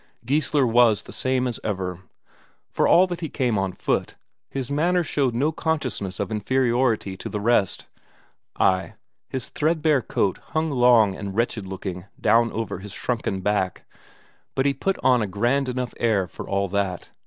Geissler 0.25 0.65
was 0.65 1.03
the 1.03 1.13
same 1.13 1.47
as 1.47 1.59
ever. 1.63 1.99
For 2.71 2.87
all 2.87 3.05
that 3.05 3.19
he 3.19 3.29
came 3.29 3.59
on 3.59 3.71
foot, 3.71 4.15
his 4.49 4.71
manner 4.71 5.03
showed 5.03 5.35
no 5.35 5.51
consciousness 5.51 6.19
of 6.19 6.31
inferiority 6.31 7.15
to 7.17 7.29
the 7.29 7.39
rest; 7.39 7.85
ay, 8.59 8.95
his 9.29 9.49
threadbare 9.49 10.01
coat 10.01 10.39
hung 10.43 10.71
long 10.71 11.15
and 11.15 11.35
wretched 11.35 11.67
looking 11.67 12.05
down 12.19 12.51
over 12.51 12.79
his 12.79 12.93
shrunken 12.93 13.41
back, 13.41 13.85
but 14.55 14.65
he 14.65 14.73
put 14.73 14.97
on 15.03 15.21
a 15.21 15.27
grand 15.27 15.69
enough 15.69 15.93
air 15.99 16.27
for 16.27 16.49
all 16.49 16.67
that. 16.69 17.11